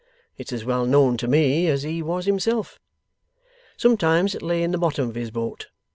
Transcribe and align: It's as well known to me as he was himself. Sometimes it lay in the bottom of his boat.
It's 0.35 0.51
as 0.51 0.65
well 0.65 0.87
known 0.87 1.15
to 1.17 1.27
me 1.27 1.67
as 1.67 1.83
he 1.83 2.01
was 2.01 2.25
himself. 2.25 2.79
Sometimes 3.77 4.33
it 4.33 4.41
lay 4.41 4.63
in 4.63 4.71
the 4.71 4.79
bottom 4.79 5.07
of 5.07 5.13
his 5.13 5.29
boat. 5.29 5.67